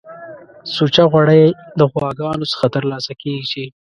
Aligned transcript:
سوچه 0.75 1.03
غوړی 1.11 1.43
د 1.79 1.81
غواګانو 1.91 2.45
څخه 2.51 2.65
ترلاسه 2.75 3.13
کیږی 3.21 3.65